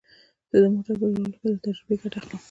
زه 0.51 0.57
د 0.61 0.63
موټرو 0.73 0.93
په 0.99 1.01
جوړولو 1.09 1.31
کې 1.39 1.47
له 1.53 1.59
تجربې 1.65 1.95
ګټه 2.01 2.17
اخلم 2.19 2.39